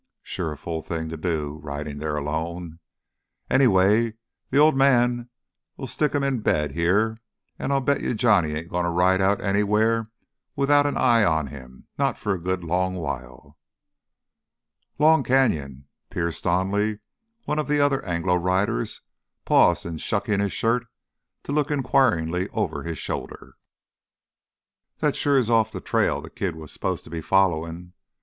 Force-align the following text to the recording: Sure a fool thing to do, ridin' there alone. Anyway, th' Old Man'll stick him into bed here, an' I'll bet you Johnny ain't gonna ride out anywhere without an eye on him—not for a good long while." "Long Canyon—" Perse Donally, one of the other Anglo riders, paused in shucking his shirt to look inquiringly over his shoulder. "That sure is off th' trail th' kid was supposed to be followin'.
Sure 0.23 0.51
a 0.51 0.57
fool 0.57 0.81
thing 0.81 1.09
to 1.09 1.15
do, 1.15 1.59
ridin' 1.61 1.99
there 1.99 2.17
alone. 2.17 2.79
Anyway, 3.51 4.13
th' 4.51 4.55
Old 4.55 4.75
Man'll 4.75 5.27
stick 5.85 6.15
him 6.15 6.23
into 6.23 6.41
bed 6.41 6.71
here, 6.71 7.19
an' 7.59 7.71
I'll 7.71 7.81
bet 7.81 8.01
you 8.01 8.15
Johnny 8.15 8.53
ain't 8.53 8.69
gonna 8.71 8.89
ride 8.89 9.21
out 9.21 9.39
anywhere 9.41 10.09
without 10.55 10.87
an 10.87 10.97
eye 10.97 11.23
on 11.23 11.45
him—not 11.53 12.17
for 12.17 12.33
a 12.33 12.41
good 12.41 12.63
long 12.63 12.95
while." 12.95 13.59
"Long 14.97 15.21
Canyon—" 15.23 15.85
Perse 16.09 16.41
Donally, 16.41 16.97
one 17.45 17.59
of 17.59 17.67
the 17.67 17.79
other 17.79 18.03
Anglo 18.03 18.37
riders, 18.37 19.01
paused 19.45 19.85
in 19.85 19.99
shucking 19.99 20.39
his 20.39 20.51
shirt 20.51 20.87
to 21.43 21.51
look 21.51 21.69
inquiringly 21.69 22.49
over 22.53 22.81
his 22.81 22.97
shoulder. 22.97 23.53
"That 24.97 25.15
sure 25.15 25.37
is 25.37 25.47
off 25.51 25.71
th' 25.73 25.85
trail 25.85 26.23
th' 26.23 26.35
kid 26.35 26.55
was 26.55 26.71
supposed 26.71 27.03
to 27.03 27.11
be 27.11 27.21
followin'. 27.21 27.93